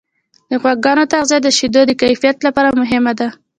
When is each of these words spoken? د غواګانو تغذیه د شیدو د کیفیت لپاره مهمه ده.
د 0.49 0.51
غواګانو 0.61 1.09
تغذیه 1.13 1.39
د 1.43 1.47
شیدو 1.57 1.81
د 1.87 1.91
کیفیت 2.01 2.37
لپاره 2.47 2.69
مهمه 2.79 3.13
ده. 3.19 3.27